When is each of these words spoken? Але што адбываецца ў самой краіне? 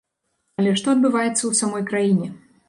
Але 0.63 0.71
што 0.81 0.87
адбываецца 0.97 1.37
ў 1.45 1.53
самой 1.61 1.87
краіне? 1.93 2.33